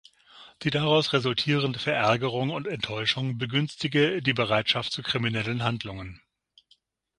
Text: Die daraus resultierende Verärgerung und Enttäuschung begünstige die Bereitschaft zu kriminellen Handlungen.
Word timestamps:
Die 0.63 0.71
daraus 0.71 1.13
resultierende 1.13 1.77
Verärgerung 1.77 2.49
und 2.49 2.65
Enttäuschung 2.67 3.37
begünstige 3.37 4.23
die 4.23 4.33
Bereitschaft 4.33 4.91
zu 4.93 5.03
kriminellen 5.03 5.61
Handlungen. 5.61 6.19